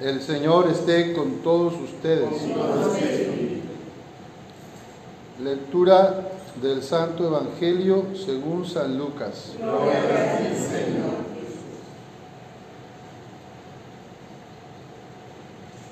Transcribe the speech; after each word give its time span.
El 0.00 0.20
Señor 0.20 0.68
esté 0.68 1.12
con 1.12 1.42
todos 1.42 1.74
ustedes. 1.74 2.30
Lectura 5.42 6.28
del 6.60 6.82
Santo 6.82 7.26
Evangelio 7.26 8.06
según 8.14 8.66
San 8.66 8.98
Lucas. 8.98 9.52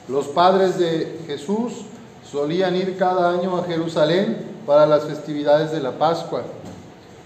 Los 0.08 0.26
padres 0.28 0.78
de 0.78 1.20
Jesús 1.26 1.84
solían 2.28 2.74
ir 2.74 2.96
cada 2.96 3.30
año 3.30 3.56
a 3.56 3.64
Jerusalén 3.64 4.38
para 4.66 4.86
las 4.86 5.04
festividades 5.04 5.70
de 5.70 5.80
la 5.80 5.92
Pascua. 5.92 6.42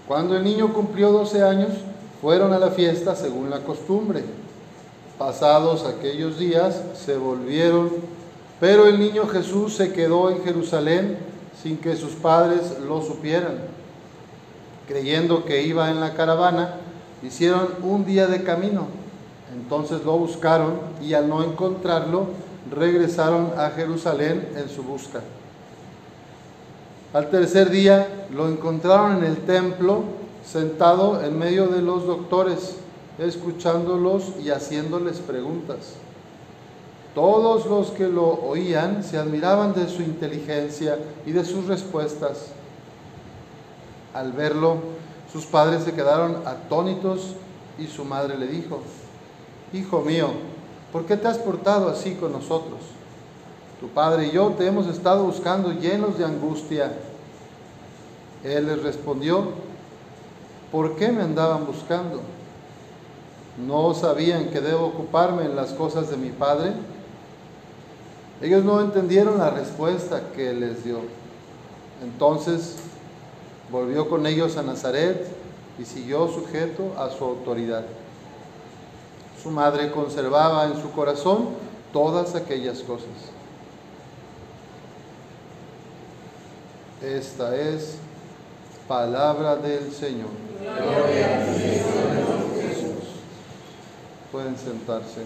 Cuando 0.07 0.37
el 0.37 0.43
niño 0.43 0.71
cumplió 0.71 1.11
12 1.11 1.41
años, 1.41 1.69
fueron 2.21 2.53
a 2.53 2.59
la 2.59 2.69
fiesta 2.69 3.15
según 3.15 3.49
la 3.49 3.59
costumbre. 3.61 4.23
Pasados 5.17 5.85
aquellos 5.85 6.37
días 6.37 6.81
se 6.93 7.15
volvieron, 7.15 7.89
pero 8.59 8.85
el 8.85 8.99
niño 8.99 9.27
Jesús 9.27 9.75
se 9.75 9.93
quedó 9.93 10.29
en 10.29 10.43
Jerusalén 10.43 11.17
sin 11.63 11.77
que 11.77 11.95
sus 11.95 12.13
padres 12.13 12.79
lo 12.85 13.01
supieran. 13.01 13.59
Creyendo 14.87 15.45
que 15.45 15.63
iba 15.63 15.89
en 15.89 16.01
la 16.01 16.15
caravana, 16.15 16.75
hicieron 17.23 17.69
un 17.81 18.05
día 18.05 18.27
de 18.27 18.43
camino. 18.43 18.87
Entonces 19.53 20.03
lo 20.03 20.17
buscaron 20.17 20.79
y 21.01 21.13
al 21.13 21.29
no 21.29 21.43
encontrarlo, 21.43 22.27
regresaron 22.69 23.53
a 23.57 23.69
Jerusalén 23.69 24.49
en 24.57 24.67
su 24.67 24.83
busca. 24.83 25.21
Al 27.13 27.29
tercer 27.29 27.69
día 27.69 28.27
lo 28.33 28.49
encontraron 28.49 29.19
en 29.19 29.23
el 29.23 29.37
templo, 29.37 30.03
sentado 30.45 31.23
en 31.23 31.39
medio 31.39 31.67
de 31.67 31.81
los 31.81 32.05
doctores 32.05 32.75
escuchándolos 33.17 34.33
y 34.43 34.49
haciéndoles 34.49 35.19
preguntas. 35.19 35.95
Todos 37.13 37.65
los 37.65 37.91
que 37.91 38.07
lo 38.07 38.27
oían 38.27 39.03
se 39.03 39.17
admiraban 39.17 39.73
de 39.73 39.87
su 39.87 40.01
inteligencia 40.01 40.99
y 41.25 41.31
de 41.31 41.45
sus 41.45 41.65
respuestas. 41.65 42.47
Al 44.13 44.33
verlo, 44.33 44.77
sus 45.31 45.45
padres 45.45 45.83
se 45.83 45.93
quedaron 45.93 46.41
atónitos 46.45 47.35
y 47.79 47.87
su 47.87 48.03
madre 48.03 48.37
le 48.37 48.47
dijo, 48.47 48.81
Hijo 49.73 50.01
mío, 50.01 50.29
¿por 50.91 51.05
qué 51.05 51.15
te 51.15 51.27
has 51.27 51.37
portado 51.37 51.89
así 51.89 52.15
con 52.15 52.33
nosotros? 52.33 52.79
Tu 53.79 53.87
padre 53.89 54.27
y 54.27 54.31
yo 54.31 54.49
te 54.57 54.67
hemos 54.67 54.87
estado 54.87 55.23
buscando 55.23 55.71
llenos 55.71 56.17
de 56.17 56.25
angustia. 56.25 56.93
Él 58.43 58.67
les 58.67 58.83
respondió, 58.83 59.49
¿por 60.71 60.95
qué 60.95 61.11
me 61.11 61.23
andaban 61.23 61.65
buscando? 61.65 62.21
¿No 63.57 63.93
sabían 63.93 64.49
que 64.49 64.59
debo 64.59 64.87
ocuparme 64.87 65.45
en 65.45 65.55
las 65.55 65.71
cosas 65.71 66.09
de 66.09 66.17
mi 66.17 66.29
Padre? 66.29 66.73
Ellos 68.41 68.65
no 68.65 68.81
entendieron 68.81 69.37
la 69.37 69.49
respuesta 69.49 70.21
que 70.35 70.53
les 70.53 70.83
dio. 70.83 70.99
Entonces 72.03 72.75
volvió 73.71 74.09
con 74.09 74.25
ellos 74.25 74.57
a 74.57 74.63
Nazaret 74.63 75.25
y 75.79 75.85
siguió 75.85 76.27
sujeto 76.27 76.93
a 76.97 77.09
su 77.09 77.23
autoridad. 77.23 77.85
Su 79.41 79.51
madre 79.51 79.91
conservaba 79.91 80.65
en 80.65 80.81
su 80.81 80.91
corazón 80.91 81.49
todas 81.93 82.35
aquellas 82.35 82.79
cosas. 82.79 83.07
Esta 87.01 87.55
es 87.55 87.97
palabra 88.87 89.55
del 89.55 89.91
Señor. 89.91 90.29
Gloria 90.59 91.41
a 91.41 92.04
Pueden 94.35 94.57
sentarse. 94.57 95.21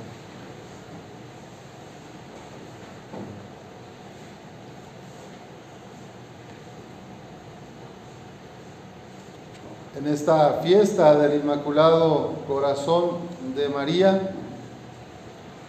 En 9.97 10.05
esta 10.05 10.59
fiesta 10.61 11.15
del 11.15 11.41
Inmaculado 11.41 12.33
Corazón 12.47 13.17
de 13.55 13.67
María 13.69 14.29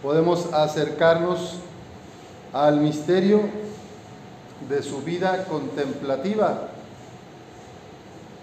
podemos 0.03 0.53
acercarnos 0.53 1.55
al 2.53 2.79
misterio 2.79 3.41
de 4.69 4.83
su 4.83 5.01
vida 5.01 5.45
contemplativa. 5.45 6.67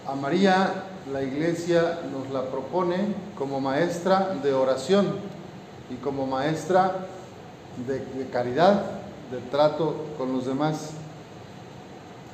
A 0.09 0.17
María 0.17 0.73
la 1.13 1.23
iglesia 1.23 2.01
nos 2.13 2.31
la 2.33 2.51
propone 2.51 3.15
como 3.37 3.61
maestra 3.61 4.35
de 4.43 4.53
oración 4.53 5.07
y 5.91 5.95
como 5.97 6.27
maestra 6.27 7.07
de, 7.87 8.27
caridad, 8.31 8.83
de 9.31 9.39
trato 9.51 9.95
con 10.19 10.33
los 10.33 10.47
demás. 10.47 10.91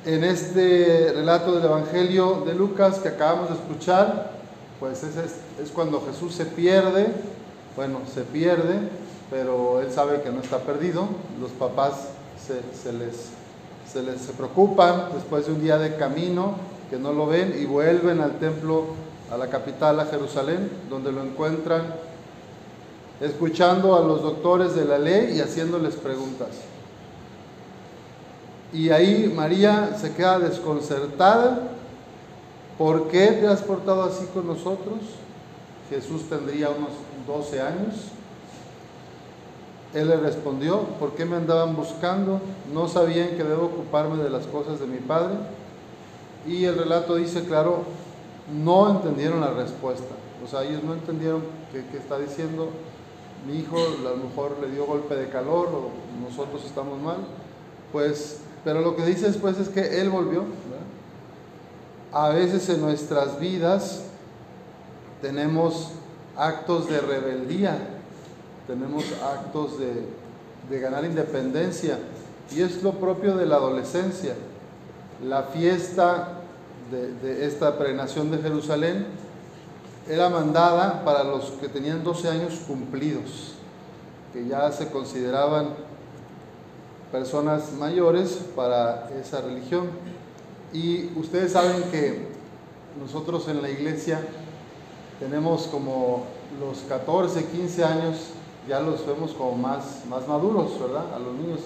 En 0.05 0.23
este 0.23 1.11
relato 1.13 1.55
del 1.55 1.65
Evangelio 1.65 2.43
de 2.45 2.53
Lucas 2.53 2.99
que 2.99 3.09
acabamos 3.09 3.49
de 3.49 3.55
escuchar, 3.55 4.31
pues 4.79 5.03
es, 5.03 5.69
cuando 5.73 6.03
Jesús 6.05 6.35
se 6.35 6.45
pierde, 6.45 7.07
bueno, 7.75 7.99
se 8.13 8.21
pierde, 8.21 8.75
pero 9.31 9.81
él 9.81 9.91
sabe 9.91 10.21
que 10.21 10.31
no 10.31 10.41
está 10.41 10.59
perdido, 10.59 11.07
los 11.39 11.51
papás 11.51 12.09
se, 12.45 12.91
les, 12.93 13.29
se 13.91 14.03
les 14.03 14.21
se 14.21 14.33
preocupan 14.33 15.09
después 15.13 15.47
de 15.47 15.53
un 15.53 15.61
día 15.61 15.77
de 15.77 15.95
camino, 15.95 16.55
que 16.89 16.97
no 16.97 17.13
lo 17.13 17.27
ven 17.27 17.55
y 17.59 17.65
vuelven 17.65 18.21
al 18.21 18.39
templo, 18.39 18.85
a 19.31 19.37
la 19.37 19.47
capital, 19.47 19.99
a 19.99 20.05
Jerusalén, 20.05 20.69
donde 20.89 21.11
lo 21.11 21.23
encuentran 21.23 21.83
escuchando 23.21 23.95
a 23.95 24.01
los 24.01 24.21
doctores 24.21 24.75
de 24.75 24.85
la 24.85 24.97
ley 24.97 25.35
y 25.37 25.41
haciéndoles 25.41 25.95
preguntas. 25.95 26.49
Y 28.73 28.89
ahí 28.89 29.31
María 29.33 29.95
se 29.99 30.13
queda 30.13 30.39
desconcertada. 30.39 31.69
¿Por 32.77 33.07
qué 33.07 33.27
te 33.27 33.47
has 33.47 33.61
portado 33.61 34.03
así 34.03 34.25
con 34.33 34.47
nosotros? 34.47 34.99
Jesús 35.89 36.27
tendría 36.29 36.69
unos 36.69 36.89
12 37.25 37.61
años. 37.61 37.95
Él 39.93 40.09
le 40.09 40.17
respondió, 40.17 40.81
¿por 40.99 41.13
qué 41.13 41.23
me 41.23 41.37
andaban 41.37 41.73
buscando? 41.75 42.41
¿No 42.73 42.89
sabían 42.89 43.29
que 43.29 43.45
debo 43.45 43.67
ocuparme 43.67 44.21
de 44.21 44.29
las 44.29 44.45
cosas 44.47 44.81
de 44.81 44.87
mi 44.87 44.97
Padre? 44.97 45.35
Y 46.47 46.65
el 46.65 46.77
relato 46.77 47.15
dice, 47.15 47.43
claro, 47.43 47.83
no 48.53 48.91
entendieron 48.91 49.41
la 49.41 49.51
respuesta. 49.51 50.15
O 50.43 50.47
sea, 50.47 50.63
ellos 50.63 50.83
no 50.83 50.93
entendieron 50.93 51.41
qué, 51.71 51.97
está 51.97 52.19
diciendo. 52.19 52.69
Mi 53.47 53.59
hijo 53.59 53.77
a 53.77 54.09
lo 54.09 54.17
mejor 54.17 54.57
le 54.61 54.71
dio 54.71 54.85
golpe 54.85 55.15
de 55.15 55.29
calor 55.29 55.67
o 55.67 55.89
nosotros 56.27 56.63
estamos 56.65 56.99
mal. 57.01 57.17
Pues, 57.91 58.39
pero 58.63 58.81
lo 58.81 58.95
que 58.95 59.05
dice 59.05 59.27
después 59.27 59.57
es 59.59 59.69
que 59.69 60.01
él 60.01 60.09
volvió. 60.09 60.43
A 62.11 62.29
veces 62.29 62.69
en 62.69 62.81
nuestras 62.81 63.39
vidas 63.39 64.03
tenemos 65.21 65.91
actos 66.37 66.87
de 66.89 67.01
rebeldía, 67.01 67.77
tenemos 68.67 69.03
actos 69.21 69.79
de, 69.79 70.05
de 70.69 70.79
ganar 70.79 71.05
independencia. 71.05 71.97
Y 72.55 72.61
es 72.61 72.83
lo 72.83 72.93
propio 72.93 73.35
de 73.35 73.47
la 73.47 73.55
adolescencia 73.55 74.35
la 75.23 75.43
fiesta 75.43 76.41
de, 76.91 77.45
esta 77.45 77.77
peregrinación 77.77 78.31
de 78.31 78.37
Jerusalén 78.39 79.05
era 80.07 80.29
mandada 80.29 81.03
para 81.03 81.23
los 81.23 81.51
que 81.51 81.67
tenían 81.67 82.03
12 82.03 82.29
años 82.29 82.53
cumplidos, 82.67 83.53
que 84.33 84.47
ya 84.47 84.71
se 84.71 84.89
consideraban 84.91 85.69
personas 87.11 87.73
mayores 87.73 88.39
para 88.55 89.09
esa 89.19 89.41
religión. 89.41 89.89
Y 90.73 91.11
ustedes 91.17 91.53
saben 91.53 91.83
que 91.91 92.27
nosotros 92.99 93.47
en 93.47 93.61
la 93.61 93.69
iglesia 93.69 94.19
tenemos 95.19 95.63
como 95.67 96.25
los 96.59 96.79
14, 96.89 97.45
15 97.45 97.83
años, 97.83 98.17
ya 98.67 98.79
los 98.79 99.05
vemos 99.07 99.31
como 99.31 99.53
más, 99.53 100.03
más 100.09 100.27
maduros, 100.27 100.79
¿verdad? 100.79 101.05
A 101.15 101.19
los 101.19 101.33
niños. 101.33 101.61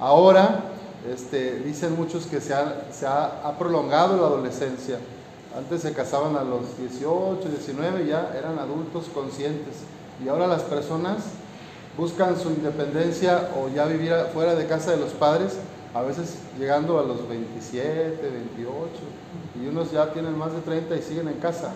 Ahora 0.00 0.72
este, 1.06 1.60
dicen 1.60 1.94
muchos 1.96 2.26
que 2.26 2.40
se, 2.40 2.54
ha, 2.54 3.56
prolongado 3.58 4.16
la 4.16 4.26
adolescencia. 4.26 4.98
Antes 5.56 5.82
se 5.82 5.92
casaban 5.92 6.36
a 6.36 6.44
los 6.44 6.76
18, 6.78 7.48
19, 7.48 8.06
ya 8.06 8.32
eran 8.36 8.58
adultos 8.58 9.06
conscientes. 9.12 9.76
Y 10.24 10.28
ahora 10.28 10.46
las 10.46 10.62
personas 10.62 11.18
buscan 11.96 12.38
su 12.38 12.50
independencia 12.50 13.50
o 13.56 13.68
ya 13.68 13.86
vivir 13.86 14.12
fuera 14.32 14.54
de 14.54 14.66
casa 14.66 14.90
de 14.90 14.98
los 14.98 15.12
padres, 15.12 15.54
a 15.94 16.02
veces 16.02 16.36
llegando 16.58 16.98
a 16.98 17.02
los 17.02 17.28
27, 17.28 18.18
28, 18.20 18.72
y 19.60 19.66
unos 19.68 19.90
ya 19.90 20.12
tienen 20.12 20.36
más 20.36 20.52
de 20.52 20.60
30 20.60 20.96
y 20.96 21.02
siguen 21.02 21.28
en 21.28 21.38
casa. 21.38 21.72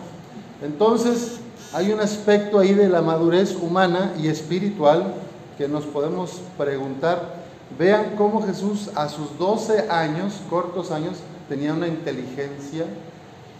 Entonces, 0.62 1.38
hay 1.72 1.90
un 1.90 2.00
aspecto 2.00 2.58
ahí 2.58 2.74
de 2.74 2.88
la 2.88 3.02
madurez 3.02 3.56
humana 3.56 4.12
y 4.20 4.28
espiritual 4.28 5.14
que 5.56 5.66
nos 5.66 5.84
podemos 5.84 6.40
preguntar 6.58 7.41
Vean 7.78 8.16
cómo 8.16 8.42
Jesús 8.42 8.90
a 8.94 9.08
sus 9.08 9.38
12 9.38 9.88
años, 9.90 10.40
cortos 10.50 10.90
años, 10.90 11.18
tenía 11.48 11.72
una 11.72 11.88
inteligencia, 11.88 12.84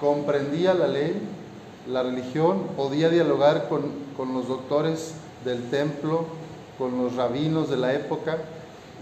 comprendía 0.00 0.74
la 0.74 0.88
ley, 0.88 1.20
la 1.88 2.02
religión, 2.02 2.68
podía 2.76 3.08
dialogar 3.08 3.68
con, 3.68 4.34
los 4.34 4.48
doctores 4.48 5.14
del 5.44 5.70
templo, 5.70 6.26
con 6.78 7.02
los 7.02 7.16
rabinos 7.16 7.70
de 7.70 7.76
la 7.76 7.94
época. 7.94 8.38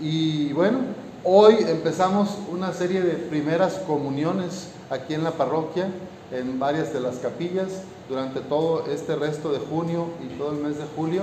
Y 0.00 0.52
bueno, 0.52 0.78
hoy 1.24 1.56
empezamos 1.58 2.38
una 2.50 2.72
serie 2.72 3.02
de 3.02 3.14
primeras 3.14 3.74
comuniones 3.86 4.68
aquí 4.90 5.14
en 5.14 5.24
la 5.24 5.32
parroquia, 5.32 5.88
en 6.32 6.58
varias 6.58 6.92
de 6.92 7.00
las 7.00 7.16
capillas. 7.16 7.82
Durante 8.08 8.40
todo 8.40 8.86
este 8.86 9.14
resto 9.16 9.52
de 9.52 9.58
junio 9.58 10.06
y 10.24 10.36
todo 10.38 10.52
el 10.52 10.58
mes 10.58 10.78
de 10.78 10.84
julio 10.96 11.22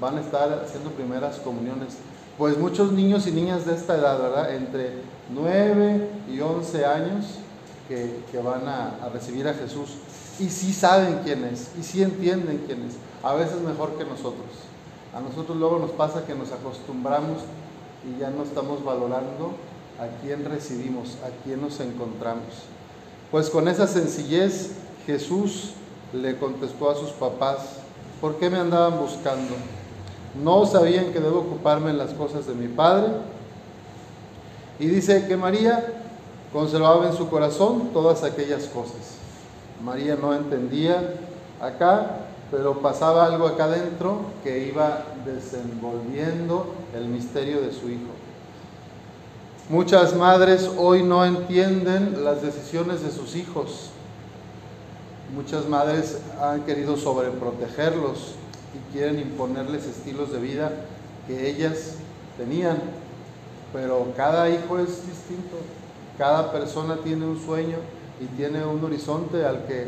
van 0.00 0.18
a 0.18 0.20
estar 0.20 0.64
haciendo 0.64 0.90
primeras 0.90 1.36
comuniones. 1.38 1.96
Pues 2.38 2.58
muchos 2.58 2.92
niños 2.92 3.26
y 3.26 3.32
niñas 3.32 3.64
de 3.64 3.74
esta 3.74 3.96
edad, 3.96 4.20
¿verdad? 4.20 4.54
Entre 4.54 4.92
9 5.30 6.10
y 6.30 6.40
11 6.40 6.84
años 6.84 7.24
que, 7.88 8.38
van 8.38 8.68
a, 8.68 8.96
a, 9.02 9.08
recibir 9.08 9.48
a 9.48 9.54
Jesús. 9.54 9.96
Y 10.38 10.50
sí 10.50 10.74
saben 10.74 11.20
quién 11.24 11.44
es, 11.44 11.70
y 11.78 11.82
sí 11.82 12.02
entienden 12.02 12.64
quién 12.66 12.82
es. 12.82 12.96
A 13.22 13.34
veces 13.34 13.60
mejor 13.62 13.96
que 13.96 14.04
nosotros. 14.04 14.50
A 15.14 15.20
nosotros 15.20 15.56
luego 15.56 15.78
nos 15.78 15.92
pasa 15.92 16.26
que 16.26 16.34
nos 16.34 16.52
acostumbramos 16.52 17.38
y 18.04 18.20
ya 18.20 18.28
no 18.28 18.42
estamos 18.42 18.84
valorando 18.84 19.52
a 19.98 20.22
quién 20.22 20.44
recibimos, 20.44 21.16
a 21.24 21.30
quién 21.42 21.62
nos 21.62 21.80
encontramos. 21.80 22.44
Pues 23.30 23.48
con 23.48 23.66
esa 23.66 23.86
sencillez 23.86 24.72
Jesús 25.06 25.72
le 26.12 26.36
contestó 26.36 26.90
a 26.90 26.94
sus 26.94 27.10
papás, 27.10 27.78
¿por 28.20 28.36
qué 28.36 28.50
me 28.50 28.58
andaban 28.58 29.00
buscando? 29.00 29.54
¿No 30.42 30.66
sabían 30.66 31.12
que 31.12 31.20
debo 31.20 31.40
ocuparme 31.40 31.90
en 31.90 31.98
las 31.98 32.12
cosas 32.12 32.46
de 32.46 32.54
mi 32.54 32.68
Padre? 32.68 33.08
Y 34.78 34.86
dice 34.86 35.26
que 35.26 35.36
María 35.36 35.84
conservaba 36.52 37.06
en 37.06 37.16
su 37.16 37.28
corazón 37.28 37.90
todas 37.92 38.22
aquellas 38.22 38.64
cosas. 38.66 39.16
María 39.82 40.16
no 40.20 40.34
entendía 40.34 41.14
acá, 41.60 42.18
pero 42.50 42.80
pasaba 42.80 43.26
algo 43.26 43.46
acá 43.46 43.64
adentro 43.64 44.20
que 44.42 44.66
iba 44.66 45.04
desenvolviendo 45.24 46.66
el 46.94 47.06
misterio 47.08 47.60
de 47.60 47.72
su 47.72 47.88
hijo. 47.88 48.12
Muchas 49.68 50.14
madres 50.14 50.70
hoy 50.78 51.02
no 51.02 51.24
entienden 51.24 52.22
las 52.24 52.42
decisiones 52.42 53.02
de 53.02 53.10
sus 53.10 53.34
hijos. 53.34 53.90
Muchas 55.34 55.68
madres 55.68 56.18
han 56.40 56.62
querido 56.62 56.96
sobreprotegerlos 56.96 58.34
y 58.76 58.92
quieren 58.92 59.18
imponerles 59.18 59.86
estilos 59.86 60.32
de 60.32 60.38
vida 60.38 60.70
que 61.26 61.48
ellas 61.48 61.94
tenían. 62.36 62.78
Pero 63.72 64.12
cada 64.16 64.48
hijo 64.48 64.78
es 64.78 65.06
distinto, 65.06 65.56
cada 66.18 66.52
persona 66.52 66.96
tiene 67.02 67.26
un 67.26 67.40
sueño 67.40 67.76
y 68.20 68.24
tiene 68.36 68.64
un 68.64 68.82
horizonte 68.82 69.44
al 69.44 69.64
que, 69.66 69.86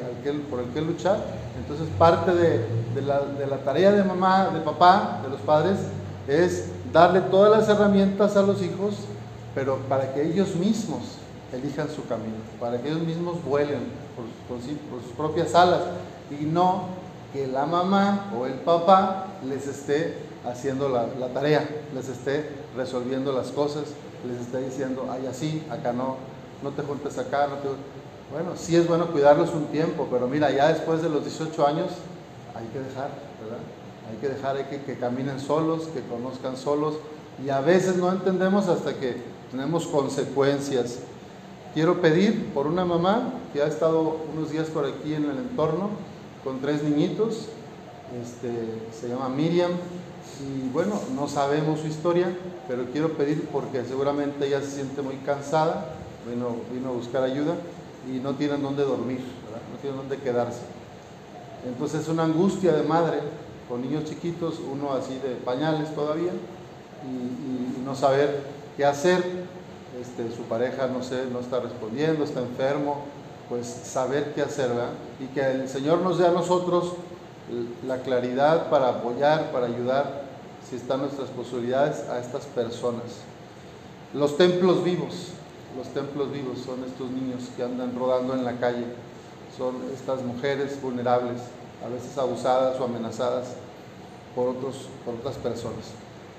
por 0.51 0.61
el 0.61 0.67
que 0.67 0.81
luchar. 0.81 1.19
Entonces 1.59 1.89
parte 1.99 2.35
de, 2.35 2.67
la, 3.03 3.59
tarea 3.65 3.93
de 3.93 4.05
mamá, 4.05 4.51
de 4.53 4.61
papá, 4.61 5.21
de 5.23 5.31
los 5.31 5.41
padres, 5.41 5.79
es 6.27 6.67
darle 6.93 7.21
todas 7.23 7.51
las 7.51 7.69
herramientas 7.69 8.37
a 8.37 8.43
los 8.43 8.63
hijos, 8.63 8.95
pero 9.55 9.77
para 9.89 10.13
que 10.13 10.23
ellos 10.23 10.55
mismos 10.57 11.03
elijan 11.53 11.89
su 11.89 12.07
camino, 12.07 12.37
para 12.61 12.81
que 12.81 12.89
ellos 12.89 13.03
mismos 13.03 13.43
vuelen 13.45 13.81
por 14.49 15.03
sus 15.03 15.13
propias 15.17 15.55
alas 15.55 15.81
y 16.31 16.45
no 16.45 17.08
que 17.33 17.47
la 17.47 17.67
mamá 17.67 18.31
o 18.39 18.47
el 18.47 18.55
papá 18.55 19.27
les 19.47 19.67
esté 19.67 20.15
haciendo 20.47 20.89
la, 20.89 21.29
tarea, 21.29 21.69
les 21.95 22.09
esté 22.09 22.49
resolviendo 22.77 23.33
las 23.33 23.49
cosas, 23.49 23.85
les 24.27 24.41
esté 24.41 24.61
diciendo, 24.63 25.07
ay, 25.11 25.27
así, 25.27 25.67
acá 25.71 25.93
no, 25.93 26.17
no 26.63 26.71
te 26.71 26.83
juntes 26.83 27.19
acá, 27.19 27.47
no 27.47 27.57
te 27.57 27.69
bueno, 28.31 28.53
sí 28.57 28.77
es 28.77 28.87
bueno 28.87 29.07
cuidarlos 29.07 29.55
un 29.55 29.67
tiempo, 29.67 30.07
pero 30.11 30.29
mira, 30.29 30.51
ya 30.51 30.69
después 30.69 31.01
de 31.01 31.09
los 31.09 31.25
18 31.25 31.67
años 31.67 31.87
hay 32.55 32.67
que 32.67 32.79
dejar, 32.79 33.11
¿verdad? 33.43 33.59
Hay 34.11 34.17
que 34.21 34.29
dejar 34.29 34.57
hay 34.57 34.65
que, 34.65 34.83
que 34.83 34.99
caminen 34.99 35.41
solos, 35.41 35.89
que 35.95 36.03
conozcan 36.03 36.59
solos, 36.59 36.97
y 37.43 37.49
a 37.49 37.61
veces 37.61 37.97
no 37.97 38.11
entendemos 38.11 38.69
hasta 38.69 38.95
que 38.95 39.23
tenemos 39.51 39.87
consecuencias. 39.87 40.99
Quiero 41.73 42.03
pedir 42.03 42.53
por 42.53 42.67
una 42.67 42.85
mamá 42.85 43.33
que 43.53 43.63
ha 43.63 43.67
estado 43.67 44.19
unos 44.35 44.51
días 44.51 44.69
por 44.69 44.85
aquí 44.85 45.15
en 45.15 45.25
el 45.25 45.39
entorno 45.39 45.91
con 46.45 46.61
tres 46.61 46.83
niñitos, 46.83 47.49
este, 48.23 48.51
se 48.99 49.09
llama 49.09 49.29
Miriam, 49.29 49.73
y 50.41 50.69
bueno, 50.69 51.01
no 51.15 51.29
sabemos 51.29 51.81
su 51.81 51.87
historia, 51.87 52.37
pero 52.69 52.85
quiero 52.93 53.15
pedir 53.15 53.49
porque 53.53 53.85
seguramente 53.85 54.47
ella 54.47 54.61
se 54.61 54.71
siente 54.71 55.03
muy 55.03 55.17
cansada, 55.17 55.95
vino, 56.29 56.57
vino 56.73 56.91
a 56.91 56.93
buscar 56.93 57.23
ayuda 57.23 57.57
y 58.09 58.19
no 58.19 58.35
tienen 58.35 58.63
dónde 58.63 58.85
dormir, 58.85 59.19
no 59.19 59.79
tienen 59.81 59.99
dónde 59.99 60.19
quedarse. 60.19 60.61
Entonces 61.67 62.03
es 62.03 62.09
una 62.09 62.25
angustia 62.25 62.73
de 62.73 62.83
madre 62.83 63.19
con 63.69 63.83
niños 63.83 64.05
chiquitos, 64.05 64.61
uno 64.61 64.93
así 64.93 65.15
de 65.15 65.35
pañales 65.45 65.95
todavía, 65.95 66.33
y, 67.05 67.85
no 67.85 67.95
saber 67.95 68.43
qué 68.77 68.85
hacer. 68.85 69.25
Este, 69.99 70.31
su 70.37 70.43
pareja 70.43 70.89
no, 70.89 71.03
sé, 71.03 71.25
no 71.33 71.41
está 71.41 71.59
respondiendo, 71.59 72.23
está 72.23 72.41
enfermo, 72.41 73.07
pues 73.49 73.67
saber 73.67 74.33
qué 74.35 74.43
hacer, 74.43 74.69
¿verdad? 74.69 74.91
Y 75.21 75.27
que 75.27 75.41
el 75.41 75.69
Señor 75.69 76.01
nos 76.01 76.19
dé 76.19 76.27
a 76.27 76.31
nosotros 76.31 76.93
la 77.87 77.99
claridad 78.03 78.69
para 78.69 78.89
apoyar, 78.89 79.51
para 79.53 79.67
ayudar, 79.67 80.23
si 80.69 80.77
están 80.77 81.01
nuestras 81.01 81.31
posibilidades, 81.31 82.07
a 82.09 82.19
estas 82.19 82.45
personas. 82.45 83.23
Los 84.13 84.37
templos 84.37 84.85
vivos, 84.85 85.29
los 85.77 85.89
templos 85.89 86.31
vivos 86.31 86.59
son 86.65 86.85
estos 86.85 87.11
niños 87.11 87.49
que 87.57 87.63
andan 87.63 87.99
rodando 87.99 88.35
en 88.35 88.45
la 88.45 88.59
calle, 88.59 88.85
son 89.57 89.77
estas 89.95 90.23
mujeres 90.23 90.81
vulnerables, 90.81 91.41
a 91.85 91.89
veces 91.89 92.17
abusadas 92.19 92.79
o 92.81 92.85
amenazadas 92.85 93.49
por, 94.35 94.49
otros, 94.49 94.89
por 95.05 95.15
otras 95.15 95.37
personas. 95.37 95.93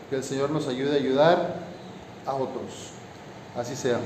Que 0.09 0.17
el 0.17 0.23
Señor 0.23 0.51
nos 0.51 0.67
ayude 0.67 0.94
a 0.94 0.95
ayudar 0.95 1.55
a 2.25 2.33
otros. 2.33 2.91
Así 3.55 3.75
sea. 3.75 4.00